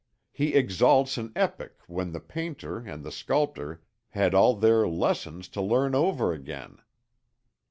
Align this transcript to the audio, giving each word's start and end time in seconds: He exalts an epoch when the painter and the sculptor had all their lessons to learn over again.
He 0.31 0.55
exalts 0.55 1.19
an 1.19 1.31
epoch 1.35 1.77
when 1.85 2.11
the 2.11 2.19
painter 2.19 2.79
and 2.79 3.03
the 3.03 3.11
sculptor 3.11 3.83
had 4.09 4.33
all 4.33 4.55
their 4.55 4.87
lessons 4.87 5.47
to 5.49 5.61
learn 5.61 5.93
over 5.93 6.33
again. 6.33 6.79